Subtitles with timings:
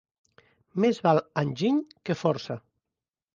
[0.85, 1.77] Més val enginy
[2.09, 2.59] que força.